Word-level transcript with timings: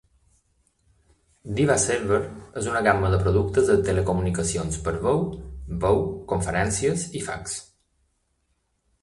Diva 1.59 1.75
Server 1.83 2.17
és 2.61 2.69
una 2.71 2.81
gamma 2.87 3.11
de 3.15 3.19
productes 3.27 3.69
de 3.73 3.77
telecomunicacions 3.91 4.81
per 4.89 4.95
veu, 5.05 5.23
veu, 5.85 6.03
conferències 6.33 7.07
i 7.23 7.25
fax. 7.29 7.57